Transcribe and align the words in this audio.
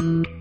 Mm-hmm. 0.00 0.39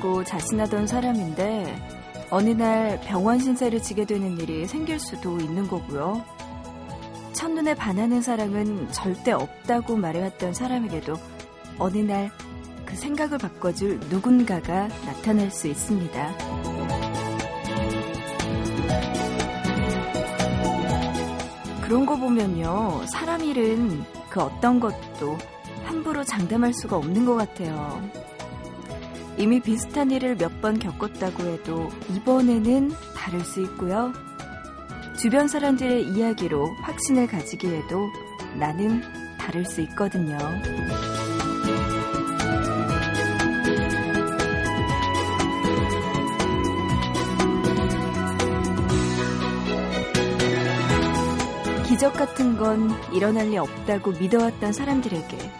게 0.00 0.06
없다고 0.08 0.24
자신하던 0.24 0.86
사람인데 0.86 1.98
어느 2.30 2.50
날 2.50 3.00
병원 3.02 3.38
신세를 3.38 3.82
지게 3.82 4.04
되는 4.04 4.38
일이 4.38 4.66
생길 4.66 4.98
수도 4.98 5.38
있는 5.38 5.68
거고요. 5.68 6.24
첫눈에 7.32 7.74
반하는 7.74 8.20
사랑은 8.22 8.90
절대 8.92 9.32
없다고 9.32 9.96
말해왔던 9.96 10.54
사람에게도 10.54 11.14
어느 11.78 11.98
날 11.98 12.30
그 12.90 12.96
생각을 12.96 13.38
바꿔줄 13.38 14.00
누군가가 14.10 14.88
나타날 15.06 15.48
수 15.52 15.68
있습니다. 15.68 16.36
그런 21.82 22.04
거 22.04 22.16
보면요. 22.16 23.02
사람 23.06 23.44
일은 23.44 24.04
그 24.28 24.40
어떤 24.40 24.80
것도 24.80 25.38
함부로 25.84 26.24
장담할 26.24 26.74
수가 26.74 26.96
없는 26.96 27.24
것 27.24 27.36
같아요. 27.36 28.02
이미 29.40 29.58
비슷한 29.60 30.10
일을 30.10 30.36
몇 30.36 30.50
번 30.60 30.78
겪었다고 30.78 31.42
해도 31.44 31.88
이번에는 32.14 32.90
다를 33.16 33.40
수 33.40 33.62
있고요. 33.62 34.12
주변 35.16 35.48
사람들의 35.48 36.08
이야기로 36.08 36.66
확신을 36.82 37.26
가지기에도 37.26 38.10
나는 38.58 39.00
다를 39.38 39.64
수 39.64 39.80
있거든요. 39.82 40.36
기적 51.86 52.12
같은 52.14 52.56
건 52.56 52.90
일어날 53.12 53.48
리 53.48 53.58
없다고 53.58 54.12
믿어왔던 54.12 54.72
사람들에게 54.72 55.59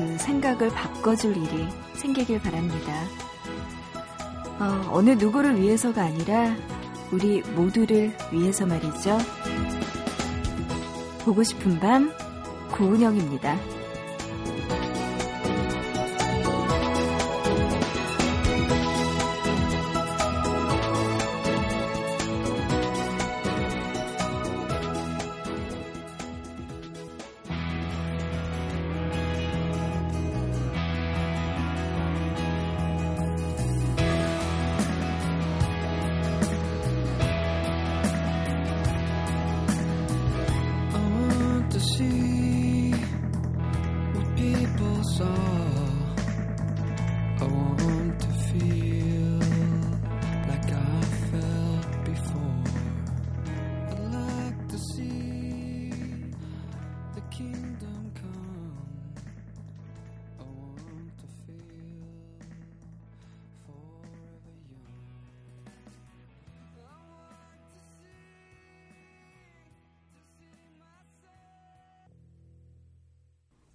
그 0.00 0.16
생각을 0.16 0.70
바꿔줄 0.70 1.36
일이 1.36 1.68
생기길 1.92 2.40
바랍니다. 2.40 3.04
어, 4.58 4.90
어느 4.92 5.10
누구를 5.10 5.60
위해서가 5.60 6.02
아니라 6.02 6.56
우리 7.12 7.42
모두를 7.42 8.16
위해서 8.32 8.64
말이죠. 8.64 9.18
보고 11.22 11.42
싶은 11.42 11.78
밤, 11.80 12.10
고은영입니다. 12.72 13.79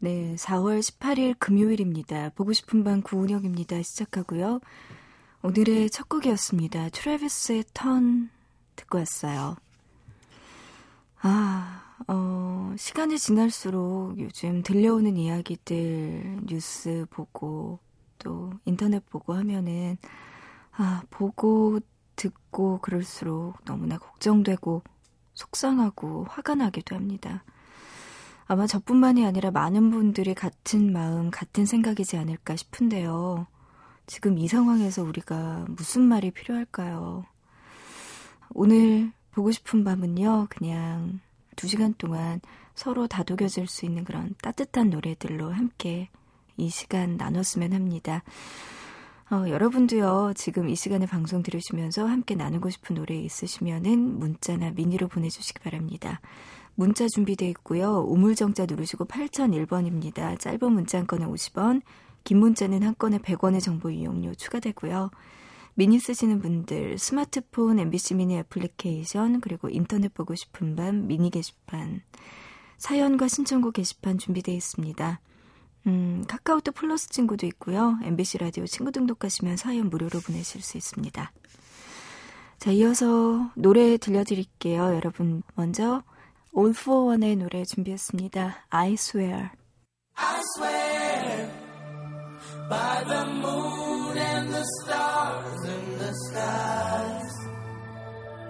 네, 0.06 0.36
4월 0.36 0.82
18일 0.82 1.36
금요일입니다. 1.40 2.30
보고 2.36 2.54
싶은 2.54 2.84
밤 2.84 3.02
구은영입니다. 3.02 3.82
시작하고요. 3.82 4.60
오늘의 5.42 5.90
첫 5.90 6.08
곡이었습니다. 6.08 6.90
트래비스의 6.90 7.64
턴 7.74 8.30
듣고 8.76 9.00
왔어요. 9.00 9.56
아, 11.24 11.96
어, 12.08 12.76
시간이 12.78 13.18
지날수록 13.18 14.20
요즘 14.20 14.62
들려오는 14.62 15.18
이야기들, 15.18 16.42
뉴스 16.46 17.08
보고, 17.10 17.80
또 18.20 18.54
인터넷 18.66 19.04
보고 19.10 19.34
하면은, 19.34 19.98
아, 20.74 21.02
보고, 21.10 21.80
듣고 22.16 22.78
그럴수록 22.78 23.56
너무나 23.66 23.98
걱정되고, 23.98 24.84
속상하고, 25.34 26.28
화가 26.30 26.54
나기도 26.54 26.96
합니다. 26.96 27.44
아마 28.48 28.68
저뿐만이 28.68 29.26
아니라 29.26 29.52
많은 29.52 29.90
분들이 29.90 30.36
같은 30.36 30.94
마음, 30.94 31.32
같은 31.32 31.66
생각이지 31.66 32.18
않을까 32.18 32.56
싶은데요. 32.56 33.48
지금 34.06 34.38
이 34.38 34.48
상황에서 34.48 35.04
우리가 35.04 35.66
무슨 35.70 36.04
말이 36.04 36.30
필요할까요? 36.30 37.26
오늘 38.54 39.12
보고 39.32 39.52
싶은 39.52 39.84
밤은요, 39.84 40.48
그냥 40.50 41.20
두 41.56 41.68
시간 41.68 41.94
동안 41.98 42.40
서로 42.76 43.08
다독여질 43.08 43.68
수 43.68 43.86
있는 43.86 44.04
그런 44.04 44.36
따뜻한 44.42 44.92
노래들로 44.92 45.52
함께 45.52 46.10
이 46.58 46.70
시간 46.70 47.18
나눴으면 47.18 47.74
합니다. 47.74 48.24
어, 49.32 49.46
여러분도요, 49.50 50.34
지금 50.36 50.70
이 50.70 50.76
시간에 50.76 51.08
방송 51.08 51.42
들으시면서 51.42 52.06
함께 52.06 52.36
나누고 52.36 52.70
싶은 52.70 52.96
노래 52.96 53.16
있으시면은 53.16 54.20
문자나 54.20 54.72
미니로 54.72 55.08
보내주시기 55.08 55.62
바랍니다. 55.62 56.22
문자 56.76 57.08
준비되어 57.08 57.50
있고요. 57.50 58.06
우물정자 58.08 58.66
누르시고 58.66 59.06
8001번입니다. 59.06 60.40
짧은 60.40 60.72
문자 60.72 61.00
한 61.00 61.08
건에 61.08 61.26
50원, 61.26 61.82
긴 62.24 62.40
문자는 62.40 62.84
한 62.84 62.96
건에 62.98 63.18
100원의 63.18 63.62
정보 63.62 63.90
이용료 63.90 64.36
추가되고요. 64.36 65.10
미니 65.76 66.00
쓰시는 66.00 66.42
분들 66.42 66.98
스마트폰 66.98 67.80
MBC 67.80 68.16
미니 68.16 68.38
애플리케이션 68.38 69.42
그리고 69.42 69.70
인터넷 69.70 70.14
보고 70.14 70.34
싶은 70.34 70.76
밤 70.76 71.08
미니 71.08 71.30
게시판 71.30 72.02
사연과 72.78 73.28
신청곡 73.28 73.74
게시판 73.74 74.18
준비되어 74.18 74.56
있습니다. 74.56 75.20
음, 75.88 76.24
카카오톡 76.28 76.76
플러스 76.76 77.10
친구도 77.10 77.46
있고요. 77.48 77.98
MBC 78.04 78.40
라디오 78.40 78.66
친구 78.66 78.92
등록하시면 78.92 79.58
사연 79.58 79.90
무료로 79.90 80.20
보내실 80.20 80.62
수 80.62 80.78
있습니다. 80.78 81.32
자, 82.58 82.72
이어서 82.72 83.52
노래 83.56 83.98
들려드릴게요. 83.98 84.96
여러분 84.96 85.44
먼저 85.56 86.04
For 86.56 87.14
One의 87.14 87.36
노래 87.36 87.66
준비했습니다. 87.66 88.68
I 88.72 88.94
swear. 88.94 89.52
I 90.16 90.42
swear 90.56 91.52
by 92.70 93.04
the 93.04 93.26
moon 93.26 94.18
and 94.18 94.54
the 94.54 94.64
stars 94.82 95.66
in 95.68 95.98
the 96.00 96.14
skies. 96.30 97.36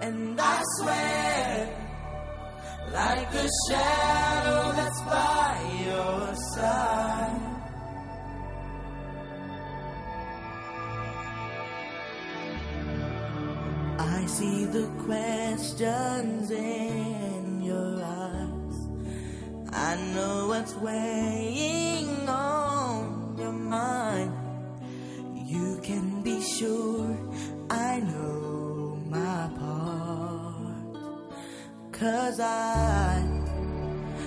And 0.02 0.40
I 0.40 0.62
swear 0.78 1.68
like 2.92 3.34
a 3.34 3.48
shadow 3.68 4.72
that's 4.78 5.02
by 5.02 5.58
your 5.84 6.34
side. 6.54 7.42
I 13.98 14.26
see 14.26 14.64
the 14.66 14.86
questions 15.04 16.50
in 16.52 17.25
your 17.76 18.02
eyes. 18.02 18.76
I 19.72 19.90
know 20.14 20.48
what's 20.48 20.74
weighing 20.76 22.28
on 22.28 23.36
your 23.38 23.52
mind. 23.52 24.32
You 25.52 25.78
can 25.82 26.22
be 26.22 26.40
sure 26.40 27.16
I 27.70 28.00
know 28.00 28.98
my 29.16 29.42
part. 29.60 30.92
Cause 31.92 32.38
I 32.40 33.24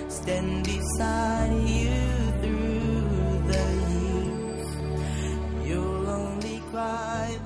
stand 0.08 0.64
beside 0.64 1.52
you 1.78 2.00
through 2.42 3.52
the 3.52 3.64
years. 3.90 4.10
fears. 6.72 7.39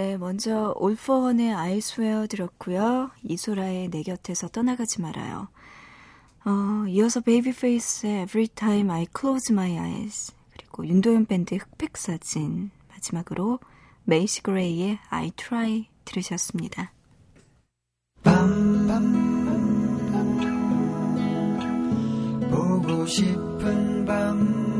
네, 0.00 0.16
먼저 0.16 0.74
I 1.52 1.76
swear 1.76 2.26
들었고요. 2.26 3.10
이소라의 3.22 3.90
내 3.90 4.02
곁에서 4.02 4.48
떠나가지 4.48 5.02
말아요. 5.02 5.48
어, 6.46 6.86
이어서 6.88 7.20
베이비페이스의 7.20 8.22
Every 8.22 8.48
Time 8.48 8.90
I 8.90 9.06
Close 9.14 9.52
My 9.52 9.72
Eyes 9.72 10.32
그리고 10.52 10.86
윤도현 10.86 11.26
밴드 11.26 11.54
흑백 11.54 11.98
사진 11.98 12.70
마지막으로 12.88 13.58
메이시 14.04 14.42
그레이의 14.42 15.00
I 15.10 15.32
Try 15.32 15.88
들으셨습니다. 16.06 16.92
보고 22.50 23.04
싶은 23.04 24.06
밤 24.06 24.79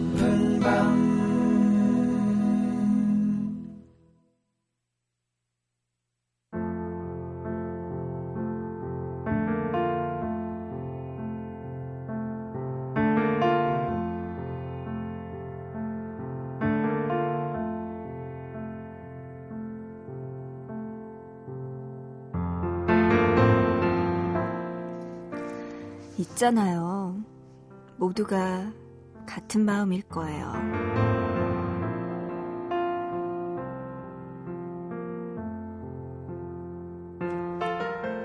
있잖아요. 26.21 27.15
모두가 27.97 28.71
같은 29.25 29.65
마음일 29.65 30.03
거예요. 30.03 30.51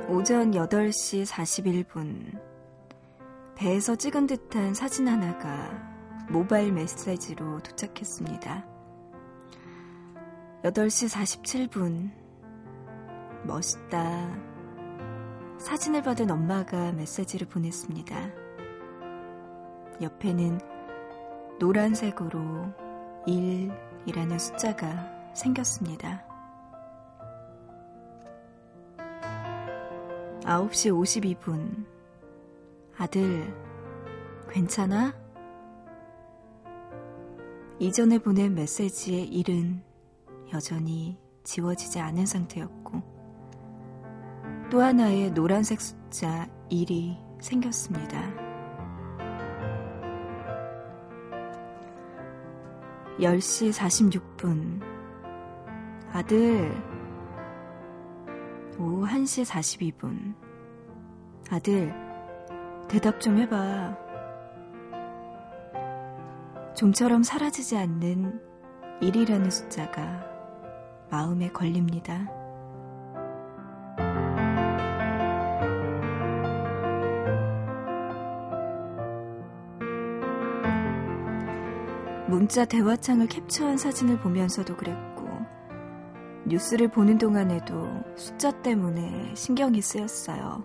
오전 0.08 0.52
8시 0.52 1.26
41분. 1.26 2.40
배에서 3.54 3.96
찍은 3.96 4.26
듯한 4.26 4.74
사진 4.74 5.08
하나가 5.08 5.70
모바일 6.30 6.72
메시지로 6.72 7.60
도착했습니다. 7.60 8.66
8시 10.64 11.70
47분. 11.70 12.10
멋있다. 13.44 14.55
사진을 15.58 16.02
받은 16.02 16.30
엄마가 16.30 16.92
메시지를 16.92 17.48
보냈습니다. 17.48 18.16
옆에는 20.00 20.60
노란색으로 21.58 22.40
1이라는 23.26 24.38
숫자가 24.38 25.32
생겼습니다. 25.34 26.24
9시 30.42 30.92
52분. 31.40 31.84
아들, 32.96 33.52
괜찮아? 34.48 35.12
이전에 37.78 38.18
보낸 38.18 38.54
메시지의 38.54 39.28
1은 39.42 39.82
여전히 40.52 41.18
지워지지 41.42 41.98
않은 41.98 42.26
상태였고, 42.26 42.85
또 44.68 44.82
하나의 44.82 45.32
노란색 45.32 45.80
숫자 45.80 46.48
1이 46.70 47.16
생겼습니다. 47.40 48.20
10시 53.20 53.72
46분. 53.72 54.82
아들, 56.12 56.74
오후 58.78 59.06
1시 59.06 59.44
42분. 59.44 60.34
아들, 61.50 61.94
대답 62.88 63.20
좀 63.20 63.38
해봐. 63.38 63.96
좀처럼 66.74 67.22
사라지지 67.22 67.76
않는 67.76 68.40
1이라는 69.00 69.50
숫자가 69.50 70.26
마음에 71.10 71.50
걸립니다. 71.50 72.45
문자 82.46 82.64
대화창을 82.64 83.26
캡처한 83.26 83.76
사진을 83.76 84.20
보면서도 84.20 84.76
그랬고, 84.76 85.26
뉴스를 86.46 86.86
보는 86.86 87.18
동안에도 87.18 87.88
숫자 88.14 88.52
때문에 88.62 89.34
신경이 89.34 89.82
쓰였어요. 89.82 90.64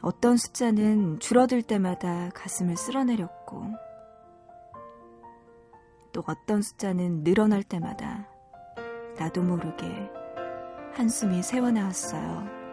어떤 0.00 0.38
숫자는 0.38 1.18
줄어들 1.20 1.60
때마다 1.60 2.30
가슴을 2.30 2.78
쓸어내렸고, 2.78 3.66
또 6.12 6.24
어떤 6.26 6.62
숫자는 6.62 7.22
늘어날 7.22 7.62
때마다 7.62 8.26
나도 9.18 9.42
모르게 9.42 10.10
한숨이 10.94 11.42
새어나왔어요. 11.42 12.63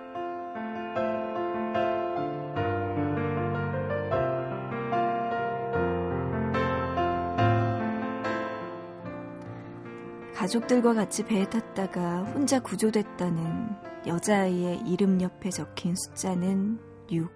가족들과 10.42 10.96
같이 10.96 11.24
배에 11.24 11.48
탔다가 11.48 12.24
혼자 12.24 12.60
구조됐다는 12.60 13.76
여자아이의 14.08 14.88
이름 14.88 15.22
옆에 15.22 15.52
적힌 15.52 15.94
숫자는 15.96 16.80
6. 17.12 17.32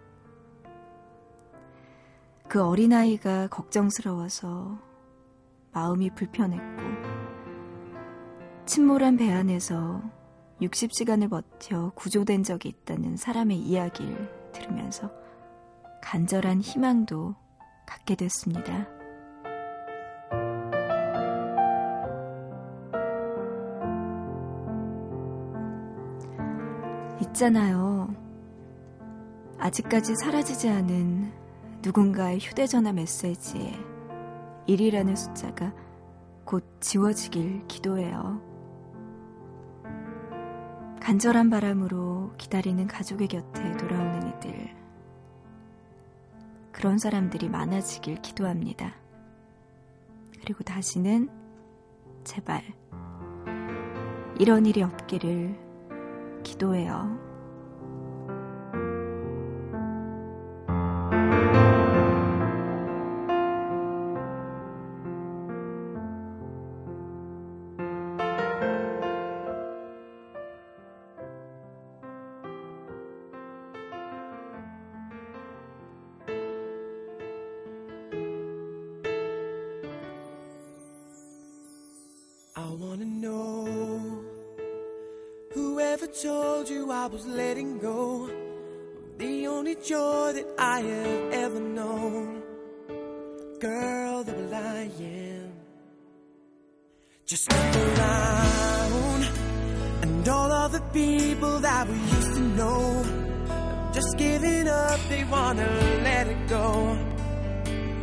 그 2.47 2.63
어린아이가 2.63 3.45
걱정스러워서 3.49 4.79
마음이 5.71 6.15
불편했고, 6.15 6.81
침몰한 8.65 9.17
배 9.17 9.31
안에서 9.31 10.01
60시간을 10.61 11.29
버텨 11.29 11.91
구조된 11.93 12.41
적이 12.41 12.69
있다는 12.69 13.17
사람의 13.17 13.59
이야기를 13.59 14.51
들으면서 14.51 15.11
간절한 16.01 16.61
희망도 16.61 17.35
갖게 17.85 18.15
됐습니다. 18.15 18.94
있잖아요. 27.35 28.15
아직까지 29.59 30.15
사라지지 30.15 30.69
않은 30.69 31.31
누군가의 31.81 32.39
휴대전화 32.39 32.93
메시지에 32.93 33.77
1이라는 34.67 35.15
숫자가 35.15 35.73
곧 36.45 36.63
지워지길 36.79 37.67
기도해요. 37.67 38.41
간절한 41.01 41.49
바람으로 41.49 42.33
기다리는 42.37 42.87
가족의 42.87 43.27
곁에 43.27 43.77
돌아오는 43.77 44.27
이들. 44.29 44.75
그런 46.71 46.97
사람들이 46.97 47.49
많아지길 47.49 48.21
기도합니다. 48.21 48.93
그리고 50.41 50.63
다시는 50.63 51.29
제발 52.23 52.63
이런 54.39 54.65
일이 54.65 54.81
없기를 54.81 55.65
기도해요. 56.43 57.24
Told 86.21 86.69
you 86.69 86.91
I 86.91 87.07
was 87.07 87.25
letting 87.25 87.77
go. 87.79 88.29
The 89.17 89.47
only 89.47 89.75
joy 89.75 90.33
that 90.33 90.47
I 90.57 90.79
have 90.79 91.33
ever 91.33 91.59
known. 91.59 92.41
Girl, 93.59 94.23
the 94.23 94.55
I 94.55 94.89
am. 94.99 95.51
Just 97.25 97.51
look 97.51 97.75
around 97.75 99.23
and 100.03 100.27
all 100.29 100.51
of 100.51 100.71
the 100.71 100.81
people 100.93 101.59
that 101.59 101.87
we 101.89 101.95
used 101.95 102.33
to 102.35 102.41
know. 102.59 103.91
Just 103.93 104.17
giving 104.17 104.67
up, 104.67 104.99
they 105.09 105.23
wanna 105.25 105.67
let 106.03 106.27
it 106.27 106.47
go. 106.47 106.97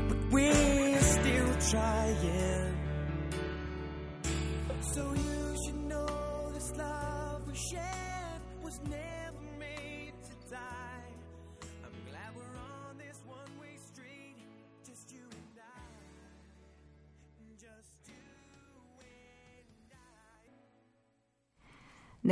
But 0.09 0.33
we're 0.33 1.01
still 1.01 1.55
trying. 1.71 2.62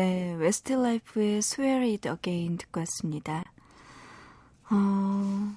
네, 0.01 0.35
웨스트라이프의 0.39 1.37
Swear 1.41 1.85
It 1.85 2.09
Again 2.09 2.57
듣고 2.57 2.81
왔습니다. 2.81 3.45
어, 4.71 5.55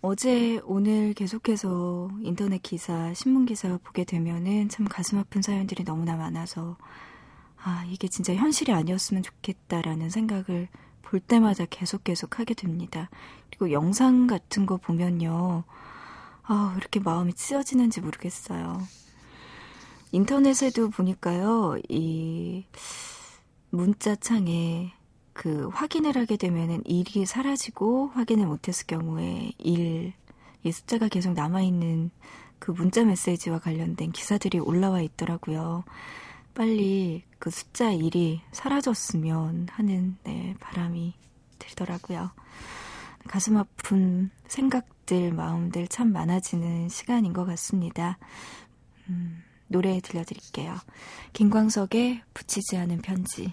어제, 0.00 0.58
오늘 0.64 1.12
계속해서 1.12 2.08
인터넷 2.22 2.62
기사, 2.62 3.12
신문 3.12 3.44
기사 3.44 3.76
보게 3.84 4.04
되면은 4.04 4.70
참 4.70 4.86
가슴 4.88 5.18
아픈 5.18 5.42
사연들이 5.42 5.84
너무나 5.84 6.16
많아서, 6.16 6.78
아, 7.62 7.84
이게 7.90 8.08
진짜 8.08 8.34
현실이 8.34 8.72
아니었으면 8.72 9.22
좋겠다라는 9.22 10.08
생각을 10.08 10.68
볼 11.02 11.20
때마다 11.20 11.66
계속 11.68 12.04
계속 12.04 12.38
하게 12.40 12.54
됩니다. 12.54 13.10
그리고 13.50 13.70
영상 13.70 14.26
같은 14.26 14.64
거 14.64 14.78
보면요. 14.78 15.64
아, 16.44 16.70
왜 16.72 16.78
이렇게 16.78 17.00
마음이 17.00 17.34
찢어지는지 17.34 18.00
모르겠어요. 18.00 18.80
인터넷에도 20.12 20.88
보니까요, 20.88 21.76
이, 21.90 22.64
문자창에 23.76 24.92
그 25.32 25.68
확인을 25.68 26.16
하게 26.16 26.36
되면은 26.36 26.82
일이 26.86 27.26
사라지고 27.26 28.08
확인을 28.08 28.46
못했을 28.46 28.86
경우에 28.86 29.52
일, 29.58 30.14
이 30.62 30.72
숫자가 30.72 31.08
계속 31.08 31.34
남아있는 31.34 32.10
그 32.58 32.70
문자 32.70 33.04
메시지와 33.04 33.58
관련된 33.58 34.12
기사들이 34.12 34.58
올라와 34.58 35.02
있더라고요. 35.02 35.84
빨리 36.54 37.22
그 37.38 37.50
숫자 37.50 37.90
1이 37.90 38.40
사라졌으면 38.50 39.68
하는 39.70 40.16
네, 40.24 40.54
바람이 40.58 41.12
들더라고요. 41.58 42.30
가슴 43.28 43.58
아픈 43.58 44.30
생각들, 44.46 45.32
마음들 45.32 45.86
참 45.88 46.12
많아지는 46.12 46.88
시간인 46.88 47.34
것 47.34 47.44
같습니다. 47.44 48.18
음, 49.10 49.42
노래 49.68 50.00
들려드릴게요. 50.00 50.76
김광석의 51.34 52.22
붙이지 52.32 52.78
않은 52.78 53.02
편지. 53.02 53.52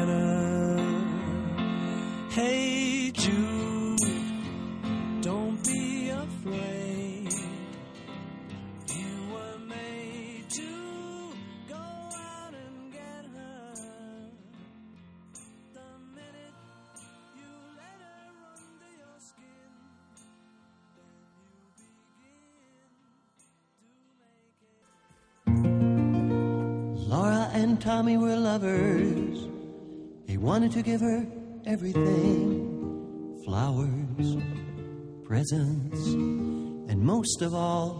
Tommy 27.81 28.15
were 28.15 28.35
lovers. 28.35 29.47
He 30.27 30.37
wanted 30.37 30.71
to 30.73 30.83
give 30.83 31.01
her 31.01 31.25
everything 31.65 33.41
flowers, 33.43 34.37
presents, 35.25 36.07
and 36.07 37.01
most 37.01 37.41
of 37.41 37.55
all, 37.55 37.99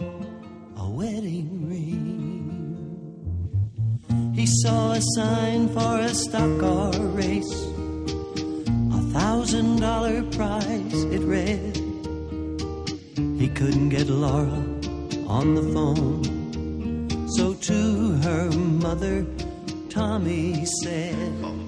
a 0.76 0.88
wedding 0.88 1.68
ring. 1.68 2.62
He 4.32 4.46
saw 4.46 4.92
a 4.92 5.00
sign 5.16 5.68
for 5.70 5.98
a 5.98 6.14
stock 6.14 6.60
car 6.60 6.92
race, 7.00 7.52
a 8.92 9.02
thousand 9.12 9.80
dollar 9.80 10.22
prize, 10.30 11.04
it 11.10 11.22
read. 11.22 11.76
He 13.36 13.48
couldn't 13.48 13.88
get 13.88 14.06
Laura 14.06 14.62
on 15.26 15.56
the 15.56 15.64
phone. 15.74 16.22
So 17.30 17.54
to 17.54 18.12
her 18.22 18.48
mother, 18.52 19.26
Tommy 19.92 20.64
said, 20.82 21.61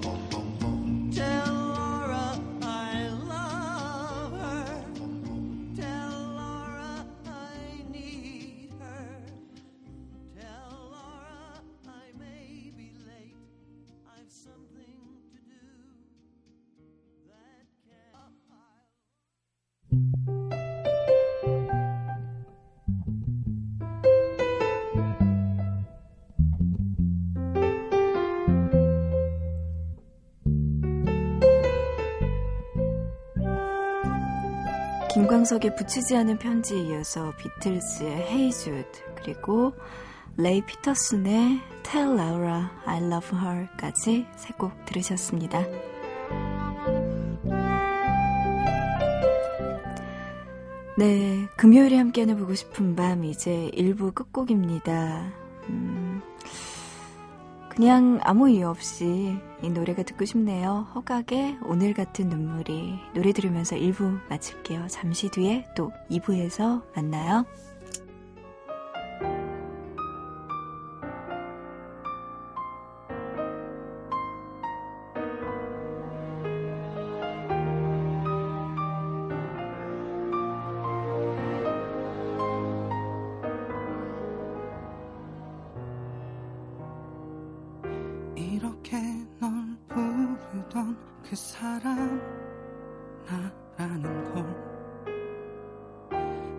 김광석의 35.15 35.77
붙이지 35.77 36.17
않은 36.17 36.39
편지에 36.39 36.77
이어서 36.77 37.31
Hey 38.01 38.51
Jude 38.51 39.01
그리고 39.15 39.71
레이 40.35 40.61
피터슨의 40.65 41.61
Tell 41.83 42.19
Laura 42.19 42.63
I 42.85 42.97
Love 42.97 43.39
Her까지 43.39 44.27
세 44.35 44.53
곡 44.57 44.73
들으셨습니다. 44.83 45.63
네, 50.97 51.47
금요일에 51.55 51.95
함께하는 51.95 52.37
보고 52.37 52.53
싶은 52.53 52.97
밤 52.97 53.23
이제 53.23 53.71
1부 53.73 54.13
끝곡입니다. 54.13 55.31
음, 55.69 56.21
그냥 57.69 58.19
아무 58.23 58.49
이유 58.49 58.67
없이 58.67 59.37
이 59.65 59.69
노래가 59.71 60.03
듣고 60.03 60.25
싶네요. 60.25 60.87
허각의 60.93 61.57
오늘 61.63 61.95
같은 61.95 62.29
눈물이 62.29 62.99
노래 63.15 63.33
들으면서 63.33 63.75
1부 63.75 64.19
마칠게요. 64.29 64.85
잠시 64.89 65.27
뒤에 65.29 65.65
또 65.75 65.91
2부에서 66.11 66.83
만나요. 66.95 67.45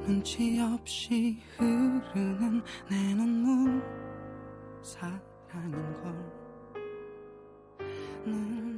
눈치 0.06 0.60
없이 0.60 1.36
흐르는 1.58 2.62
내 2.88 3.14
눈물 3.14 3.82
사랑인 4.80 5.72
걸. 6.00 6.14
늘 8.24 8.75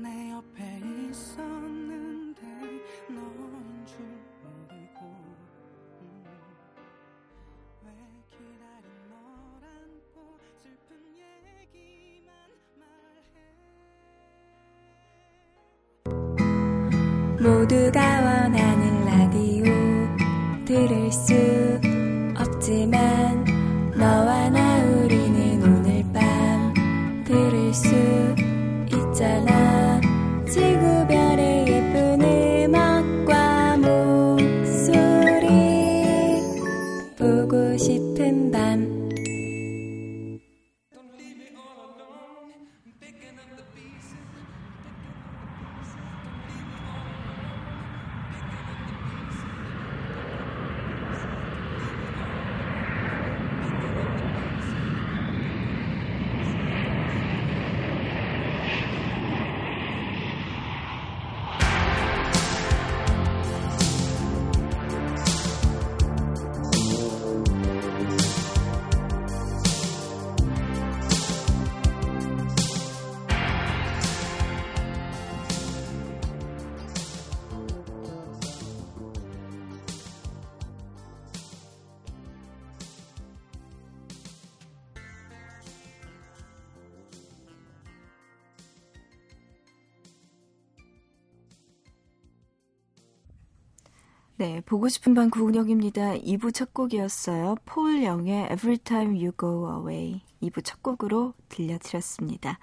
네, 94.48 94.62
보고 94.64 94.88
싶은 94.88 95.12
밤 95.12 95.28
구은영입니다. 95.28 96.14
2부 96.20 96.54
첫 96.54 96.72
곡이었어요. 96.72 97.56
폴 97.66 98.02
영의 98.02 98.44
Every 98.50 98.78
Time 98.78 99.14
You 99.14 99.32
Go 99.38 99.70
Away. 99.70 100.22
2부 100.42 100.64
첫 100.64 100.82
곡으로 100.82 101.34
들려드렸습니다. 101.50 102.58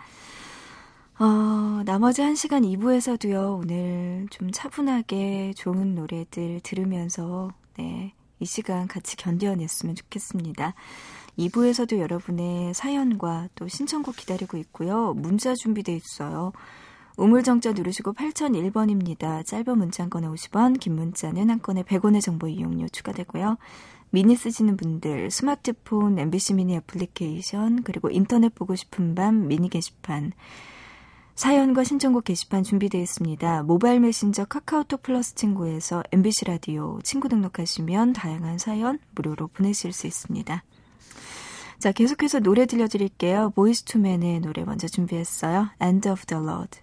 어, 1.19 1.83
나머지 1.85 2.23
한 2.23 2.33
시간 2.33 2.63
2부에서도요, 2.63 3.59
오늘 3.59 4.25
좀 4.31 4.49
차분하게 4.49 5.53
좋은 5.55 5.93
노래들 5.93 6.61
들으면서, 6.63 7.51
네, 7.77 8.15
이 8.39 8.45
시간 8.45 8.87
같이 8.87 9.15
견뎌냈으면 9.15 9.93
좋겠습니다. 9.93 10.73
2부에서도 11.37 11.99
여러분의 11.99 12.73
사연과 12.73 13.49
또 13.53 13.67
신청곡 13.67 14.15
기다리고 14.15 14.57
있고요. 14.57 15.13
문자 15.13 15.53
준비돼 15.53 15.93
있어요. 15.93 16.51
우물정자 17.17 17.71
누르시고 17.71 18.13
8001번입니다. 18.13 19.45
짧은 19.45 19.77
문자 19.77 20.03
한 20.03 20.09
건에 20.09 20.27
50원, 20.27 20.79
긴 20.79 20.95
문자는 20.95 21.49
한 21.49 21.61
건에 21.61 21.83
100원의 21.83 22.21
정보 22.21 22.47
이용료 22.47 22.89
추가되고요. 22.89 23.57
미니 24.09 24.35
쓰시는 24.35 24.77
분들, 24.77 25.31
스마트폰, 25.31 26.19
MBC 26.19 26.55
미니 26.55 26.75
애플리케이션, 26.75 27.83
그리고 27.83 28.09
인터넷 28.09 28.53
보고 28.53 28.75
싶은 28.75 29.15
밤 29.15 29.47
미니 29.47 29.69
게시판, 29.69 30.33
사연과 31.35 31.83
신청곡 31.83 32.23
게시판 32.23 32.63
준비되어 32.63 33.01
있습니다. 33.01 33.63
모바일 33.63 33.99
메신저 33.99 34.45
카카오톡 34.45 35.03
플러스 35.03 35.35
친구에서 35.35 36.01
MBC 36.13 36.45
라디오 36.45 36.99
친구 37.03 37.27
등록하시면 37.27 38.13
다양한 38.13 38.57
사연 38.57 38.99
무료로 39.15 39.47
보내실 39.47 39.91
수 39.91 40.07
있습니다. 40.07 40.63
자, 41.77 41.91
계속해서 41.91 42.39
노래 42.39 42.65
들려드릴게요. 42.65 43.51
보이스 43.53 43.83
투맨의 43.83 44.39
노래 44.39 44.63
먼저 44.63 44.87
준비했어요. 44.87 45.71
End 45.81 46.07
of 46.07 46.25
the 46.25 46.41
Road. 46.41 46.79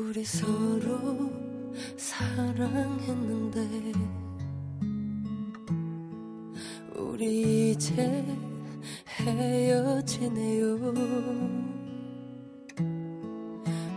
우리 0.00 0.24
서로 0.24 1.30
사랑했는데 1.98 3.60
우리 6.96 7.72
이제 7.72 8.24
헤어지네요. 9.18 10.78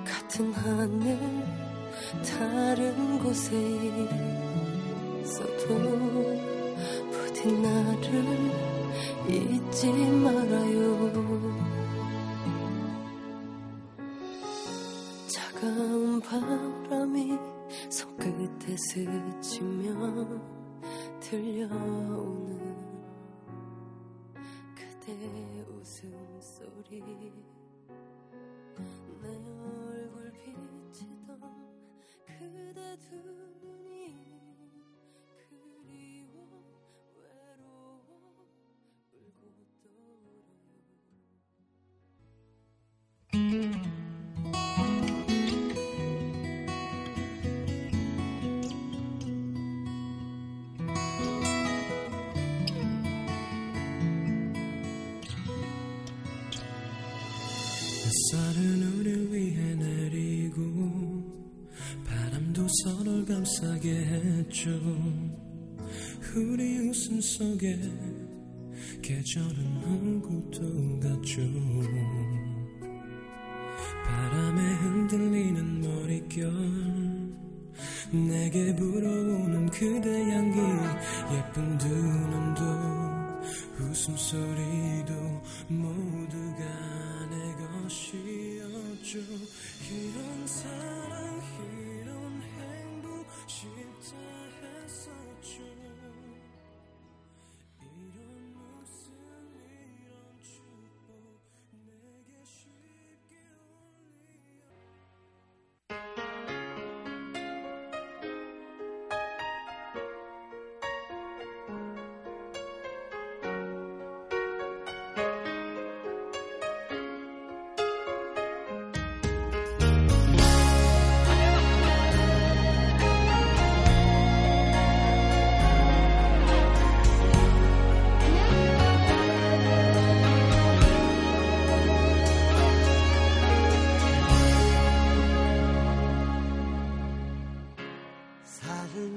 같은 0.03 0.51
하늘 0.51 1.17
다른 2.21 3.19
곳에 3.19 3.55
있어도 5.21 5.67
부디 7.11 7.49
나를 7.49 8.51
잊지 9.29 9.87
말아요 9.87 11.72
바람이 16.33 17.37
손끝에 17.91 18.75
스치며 18.75 19.93
들려오는 21.19 22.57
그대 24.73 25.13
웃음소리. 25.69 27.03
내 29.21 29.27
얼굴 29.29 30.33
비치던 30.33 31.39
그대 32.25 32.97
두 32.97 33.13
눈이 33.61 34.17
그리워 35.47 36.33
외로워 37.15 38.01
울고 39.13 39.41
떠오르요 43.31 44.02
했죠 64.63 64.79
우리 66.35 66.79
웃음 66.87 67.19
속에 67.19 67.77
계절은 69.01 69.83
얼굴도 69.83 70.99
같죠. 71.01 71.41
바람에 74.05 74.73
흔들리는 74.75 75.81
머릿결 75.81 76.53
내게 78.11 78.73
불어오는 78.75 79.69
그대 79.69 80.31
향기 80.31 80.59
예쁜 81.35 81.77
두 81.77 81.87
눈도 81.89 82.63
웃음소리도 83.81 85.13
모두가 85.67 86.63
내 87.29 87.35
것이었죠. 87.83 89.19
이런 89.91 90.47
사랑 90.47 90.92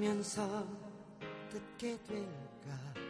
살면서 0.06 0.64
듣게 1.50 1.98
될까 2.06 3.05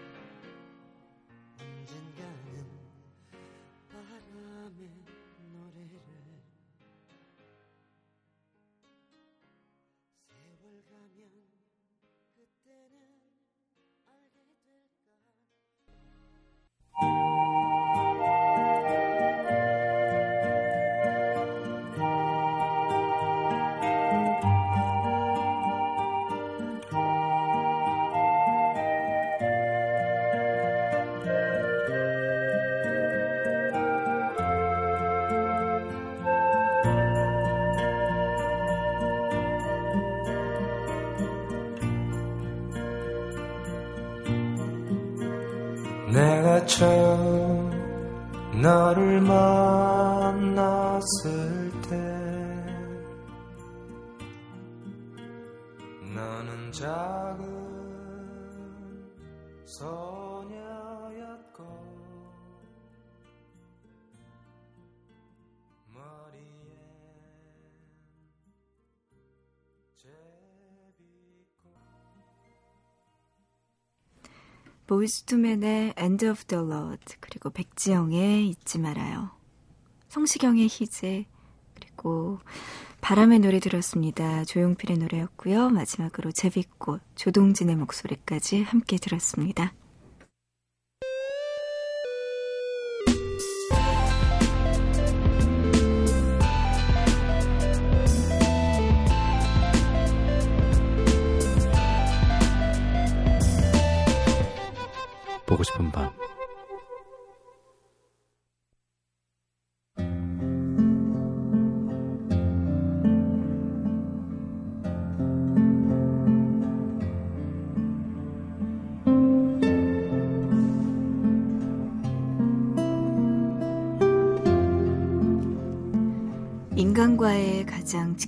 보이스투맨의 74.86 75.94
End 75.98 76.26
of 76.26 76.44
the 76.44 76.64
Road 76.64 77.16
그리고 77.20 77.50
백지영의 77.50 78.48
잊지 78.48 78.78
말아요. 78.78 79.30
성시경의 80.08 80.68
희재 80.68 81.26
그리고 81.74 82.38
바람의 83.00 83.40
노래 83.40 83.60
들었습니다. 83.60 84.44
조용필의 84.44 84.98
노래였고요. 84.98 85.70
마지막으로 85.70 86.32
제비꽃 86.32 87.02
조동진의 87.14 87.76
목소리까지 87.76 88.62
함께 88.62 88.96
들었습니다. 88.96 89.74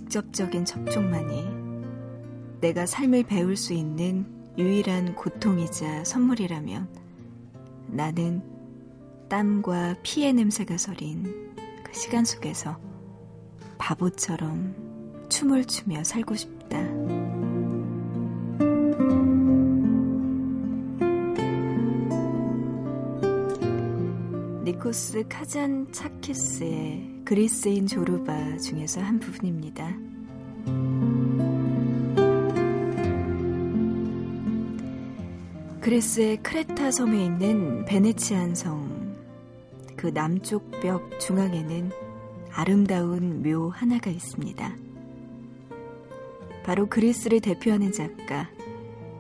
직접적인 0.08 0.64
접촉만이 0.64 2.60
내가 2.60 2.86
삶을 2.86 3.24
배울 3.24 3.56
수 3.56 3.74
있는 3.74 4.26
유일한 4.56 5.14
고통이자 5.14 6.04
선물이라면 6.04 6.88
나는 7.88 8.42
땀과 9.28 9.96
피의 10.02 10.32
냄새가 10.32 10.78
서린 10.78 11.54
그 11.84 11.92
시간 11.92 12.24
속에서 12.24 12.78
바보처럼 13.76 15.26
춤을 15.28 15.66
추며 15.66 16.02
살고 16.02 16.34
싶다. 16.34 16.78
니코스 24.78 25.24
카잔 25.28 25.90
차키스의 25.90 27.22
그리스인 27.24 27.88
조르바 27.88 28.58
중에서 28.58 29.00
한 29.00 29.18
부분입니다. 29.18 29.92
그리스의 35.80 36.36
크레타 36.44 36.92
섬에 36.92 37.24
있는 37.24 37.84
베네치안 37.86 38.54
성, 38.54 39.16
그 39.96 40.14
남쪽 40.14 40.70
벽 40.80 41.18
중앙에는 41.18 41.90
아름다운 42.52 43.42
묘 43.42 43.70
하나가 43.70 44.10
있습니다. 44.12 44.76
바로 46.62 46.88
그리스를 46.88 47.40
대표하는 47.40 47.90
작가 47.90 48.48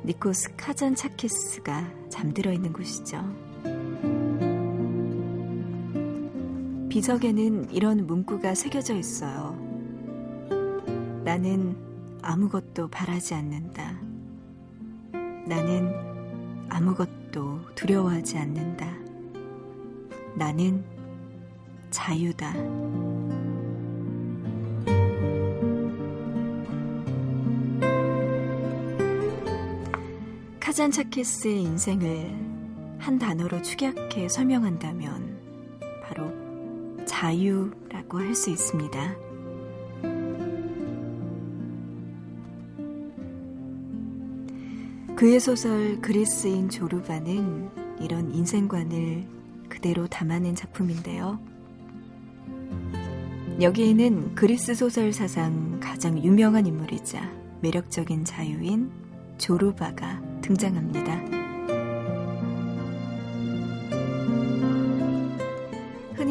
니코스 0.04 0.54
카잔 0.56 0.94
차키스가 0.94 1.92
잠들어 2.10 2.52
있는 2.52 2.72
곳이죠. 2.72 3.47
비석에는 6.98 7.70
이런 7.70 8.08
문구가 8.08 8.56
새겨져 8.56 8.96
있어요. 8.96 9.56
나는 11.22 11.76
아무것도 12.22 12.88
바라지 12.88 13.34
않는다. 13.34 14.00
나는 15.46 15.94
아무것도 16.68 17.60
두려워하지 17.76 18.38
않는다. 18.38 18.92
나는 20.34 20.82
자유다. 21.90 22.52
카잔차키스의 30.58 31.62
인생을 31.62 32.96
한 32.98 33.20
단어로 33.20 33.62
축약해 33.62 34.28
설명한다면 34.28 35.27
자유라고 37.18 37.88
라고 37.88 38.18
할 38.20 38.32
수 38.32 38.48
있습니다. 38.50 39.16
그의 45.16 45.40
소설 45.40 46.00
그리스인 46.00 46.68
조르바는 46.68 47.70
이런 48.00 48.32
인생관을 48.32 49.24
그대로 49.68 50.06
담아낸 50.06 50.54
작품인데요. 50.54 51.40
여기에는 53.60 54.36
그리스 54.36 54.76
소설 54.76 55.12
사상 55.12 55.80
가장 55.80 56.22
유명한 56.22 56.66
인물이자 56.66 57.32
매력적인 57.62 58.24
자유인 58.24 58.92
조르바가 59.38 60.22
등장합니다. 60.42 61.37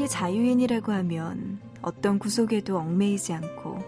자유인이라고 0.07 0.91
하면 0.91 1.59
어떤 1.81 2.19
구속에도 2.19 2.77
얽매이지 2.77 3.33
않고 3.33 3.79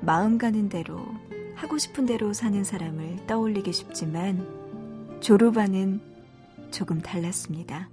마음 0.00 0.38
가는 0.38 0.68
대로 0.68 1.06
하고 1.54 1.78
싶은 1.78 2.06
대로 2.06 2.32
사는 2.32 2.62
사람을 2.62 3.26
떠올리기 3.26 3.72
쉽지만 3.72 4.46
조르바는 5.20 6.00
조금 6.70 7.00
달랐습니다. 7.00 7.88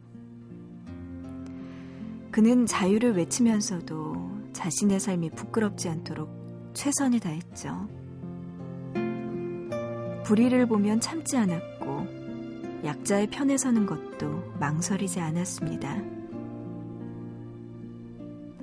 그는 2.32 2.66
자유를 2.66 3.16
외치면서도 3.16 4.32
자신의 4.54 5.00
삶이 5.00 5.32
부끄럽지 5.32 5.88
않도록 5.90 6.72
최선을 6.74 7.20
다했죠. 7.20 7.88
불의를 10.24 10.68
보면 10.68 11.00
참지 11.00 11.38
않았고 11.38 12.84
약자의 12.84 13.28
편에 13.28 13.58
서는 13.58 13.86
것도 13.86 14.54
망설이지 14.60 15.20
않았습니다. 15.20 16.23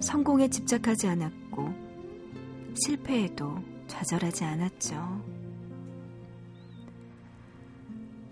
성공에 0.01 0.49
집착하지 0.49 1.07
않았고 1.07 1.73
실패에도 2.75 3.59
좌절하지 3.87 4.45
않았죠. 4.45 5.41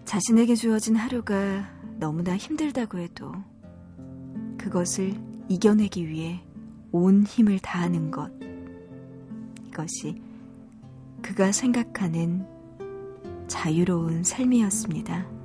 자신에게 0.05 0.55
주어진 0.55 0.97
하루가 0.97 1.69
너무나 1.99 2.37
힘들다고 2.37 2.99
해도 2.99 3.33
그것을 4.57 5.15
이겨내기 5.49 6.09
위해 6.09 6.41
온 6.93 7.25
힘을 7.25 7.59
다하는 7.59 8.11
것. 8.11 8.31
이것이 9.67 10.21
그가 11.21 11.53
생각하는 11.53 12.47
자유로운 13.49 14.25
삶이었습니다. 14.25 15.38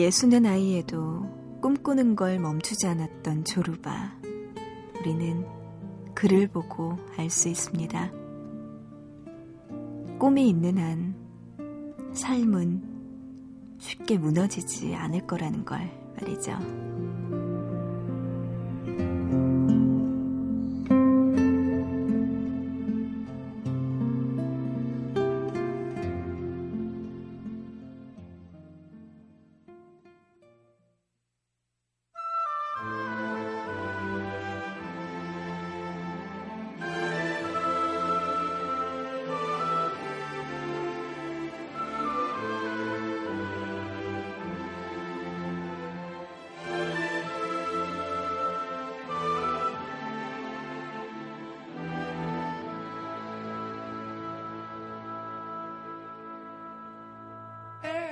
예수는 0.00 0.44
나이에도 0.44 1.58
꿈꾸는 1.60 2.16
걸 2.16 2.38
멈추지 2.38 2.86
않았던 2.86 3.44
조르바. 3.44 4.18
우리는 4.98 5.44
그를 6.14 6.48
보고 6.48 6.96
알 7.18 7.28
수 7.28 7.50
있습니다. 7.50 8.10
꿈이 10.18 10.48
있는 10.48 10.78
한 10.78 11.14
삶은 12.14 12.82
쉽게 13.78 14.16
무너지지 14.16 14.94
않을 14.94 15.26
거라는 15.26 15.66
걸 15.66 15.90
말이죠. 16.18 16.52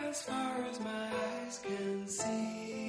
As 0.08 0.22
far 0.22 0.64
as 0.70 0.80
my 0.80 1.10
eyes 1.12 1.60
can 1.62 2.06
see, 2.08 2.87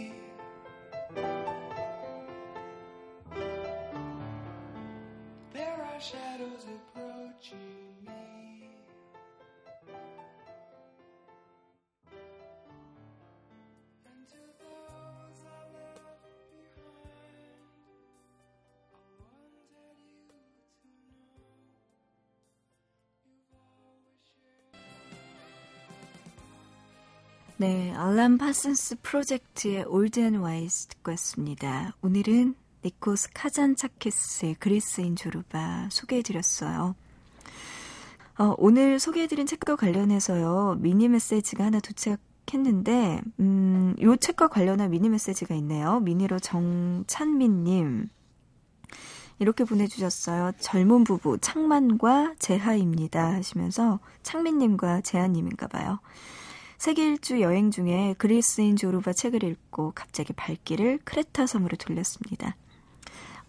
네, 27.62 27.94
알란 27.94 28.38
파슨스 28.38 29.02
프로젝트의 29.02 29.84
Old 29.84 30.22
and 30.22 30.36
Wise 30.36 30.88
듣고 30.88 31.12
왔습니다. 31.12 31.94
오늘은 32.02 32.56
니코스 32.86 33.32
카잔차키스의 33.34 34.56
그리스인 34.60 35.18
조르바 35.18 35.90
소개해드렸어요. 35.92 36.96
어, 38.38 38.56
오늘 38.58 38.98
소개해드린 38.98 39.46
책과 39.46 39.76
관련해서요, 39.76 40.78
미니 40.80 41.10
메시지가 41.10 41.66
하나 41.66 41.82
도착했는데, 41.82 43.20
음, 43.42 43.94
요 44.04 44.16
책과 44.16 44.48
관련한 44.48 44.92
미니 44.92 45.10
메시지가 45.10 45.54
있네요. 45.56 46.00
미니로 46.00 46.40
정찬민님. 46.40 48.08
이렇게 49.40 49.66
보내주셨어요. 49.66 50.54
젊은 50.62 51.04
부부 51.04 51.40
창만과 51.40 52.36
재하입니다. 52.40 53.34
하시면서 53.34 54.00
창민님과 54.24 55.02
재하님인가 55.02 55.68
봐요. 55.68 56.00
세계 56.80 57.10
일주 57.10 57.42
여행 57.42 57.72
중에 57.72 58.16
그리스인 58.18 58.78
조르바 58.78 59.12
책을 59.12 59.44
읽고 59.44 59.92
갑자기 59.94 60.32
발길을 60.32 61.00
크레타 61.04 61.46
섬으로 61.46 61.76
돌렸습니다. 61.76 62.56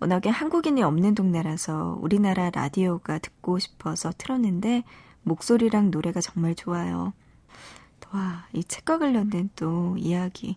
워낙에 0.01 0.29
한국인이 0.29 0.83
없는 0.83 1.15
동네라서 1.15 1.97
우리나라 2.01 2.51
라디오가 2.51 3.19
듣고 3.19 3.61
싶어서 3.61 4.11
틀었는데 4.19 4.83
목소리랑 5.23 5.93
노래가 5.93 6.21
정말 6.21 6.57
좋아요. 6.57 7.13
와, 8.13 8.49
이 8.53 8.65
책과 8.65 8.99
관련된 8.99 9.51
또 9.55 9.97
이야기 9.97 10.57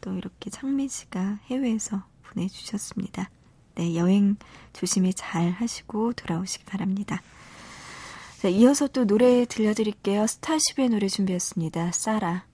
또 0.00 0.12
이렇게 0.12 0.50
창민 0.50 0.88
씨가 0.88 1.38
해외에서 1.44 2.02
보내주셨습니다. 2.24 3.30
네, 3.76 3.94
여행 3.94 4.34
조심히 4.72 5.14
잘 5.14 5.50
하시고 5.52 6.14
돌아오시기 6.14 6.64
바랍니다. 6.64 7.22
자, 8.46 8.50
이어서 8.50 8.86
또 8.86 9.04
노래 9.04 9.44
들려드릴게요. 9.44 10.28
스타쉽의 10.28 10.90
노래 10.90 11.08
준비했습니다. 11.08 11.90
사라. 11.90 12.46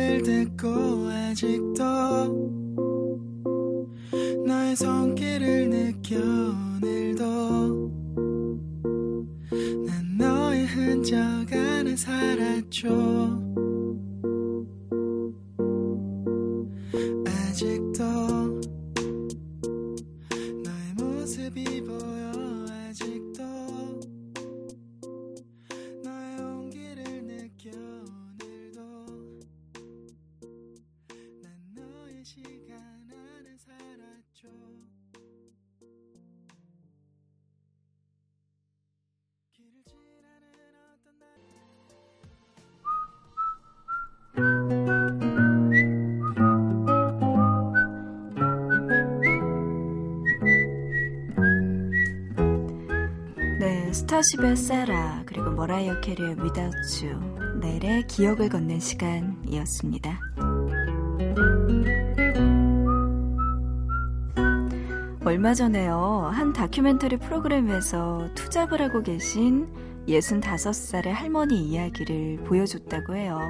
소리를 0.00 0.22
듣고 0.22 1.06
아직도 1.08 1.84
너의 4.46 4.74
손길을 4.76 5.68
느껴 5.68 6.16
오늘도 6.16 7.90
난 9.86 10.16
너의 10.18 10.66
흔적 10.66 11.16
안에 11.52 11.94
살았죠 11.96 13.29
네, 54.30 54.36
스타쉽의 54.36 54.56
세라 54.56 55.22
그리고 55.26 55.50
머라이어 55.50 56.00
캐리의 56.00 56.36
Without 56.38 57.04
You 57.04 57.58
넬의 57.60 58.06
기억을 58.06 58.48
걷는 58.48 58.78
시간이었습니다. 58.78 60.20
얼마 65.24 65.54
전에요 65.54 66.30
한 66.32 66.52
다큐멘터리 66.52 67.16
프로그램에서 67.16 68.28
투잡을 68.34 68.80
하고 68.80 69.02
계신 69.02 69.68
65살의 70.06 71.08
할머니 71.08 71.60
이야기를 71.68 72.44
보여줬다고 72.44 73.16
해요. 73.16 73.40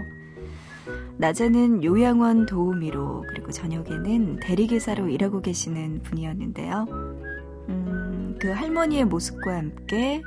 낮에는 1.19 1.85
요양원 1.85 2.47
도우미로 2.47 3.27
그리고 3.29 3.51
저녁에는 3.51 4.41
대리기사로 4.41 5.09
일하고 5.09 5.43
계시는 5.43 6.03
분이었는데요. 6.05 6.87
음, 7.69 8.39
그 8.41 8.49
할머니의 8.49 9.05
모습과 9.05 9.57
함께 9.57 10.23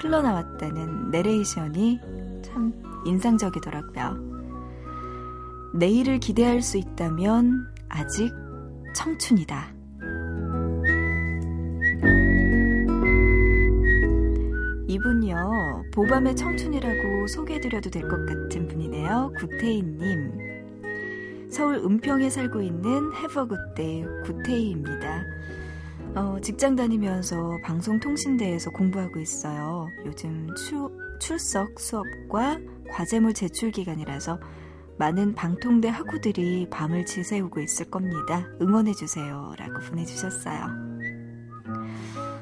흘러나왔다는 0.00 1.10
내레이션이 1.10 2.00
참 2.42 2.72
인상적이더라고요. 3.04 4.36
내일을 5.74 6.18
기대할 6.20 6.62
수 6.62 6.78
있다면 6.78 7.66
아직 7.88 8.32
청춘이다. 8.94 9.74
이분요, 14.88 15.82
보밤의 15.92 16.36
청춘이라고 16.36 17.26
소개해드려도 17.26 17.90
될 17.90 18.08
것 18.08 18.24
같은 18.26 18.68
분이네요. 18.68 19.32
구태희님. 19.38 20.46
서울 21.50 21.76
은평에 21.76 22.30
살고 22.30 22.62
있는 22.62 23.12
해버굿데이 23.14 24.04
구태희입니다. 24.24 25.24
어, 26.16 26.40
직장 26.40 26.74
다니면서 26.76 27.58
방송통신대에서 27.62 28.70
공부하고 28.70 29.20
있어요. 29.20 29.86
요즘 30.06 30.48
추, 30.56 30.90
출석 31.20 31.78
수업과 31.78 32.58
과제물 32.90 33.34
제출 33.34 33.70
기간이라서 33.70 34.40
많은 34.98 35.34
방통대 35.34 35.88
학우들이 35.88 36.68
밤을 36.70 37.04
지새우고 37.04 37.60
있을 37.60 37.90
겁니다. 37.90 38.46
응원해주세요. 38.62 39.56
라고 39.58 39.78
보내주셨어요. 39.80 40.64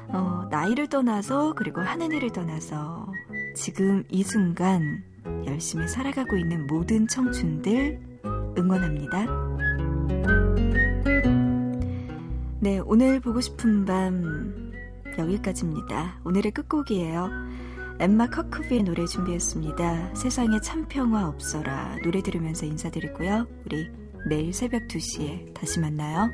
어, 0.07 0.47
나이를 0.49 0.87
떠나서 0.87 1.53
그리고 1.57 1.81
하는 1.81 2.13
일을 2.13 2.31
떠나서 2.31 3.11
지금 3.55 4.05
이 4.09 4.23
순간 4.23 5.03
열심히 5.45 5.85
살아가고 5.89 6.37
있는 6.37 6.65
모든 6.67 7.07
청춘들 7.09 7.99
응원합니다. 8.57 9.25
네, 12.65 12.79
오늘 12.79 13.19
보고 13.19 13.41
싶은 13.41 13.85
밤 13.85 14.71
여기까지입니다. 15.19 16.19
오늘의 16.25 16.51
끝곡이에요. 16.51 17.29
엠마 17.99 18.27
커크비의 18.27 18.81
노래 18.81 19.05
준비했습니다. 19.05 20.15
세상에 20.15 20.59
참 20.61 20.87
평화 20.87 21.27
없어라 21.27 21.97
노래 22.03 22.23
들으면서 22.23 22.65
인사드리고요. 22.65 23.45
우리 23.67 23.87
내일 24.27 24.51
새벽 24.51 24.87
2시에 24.87 25.53
다시 25.53 25.79
만나요. 25.79 26.31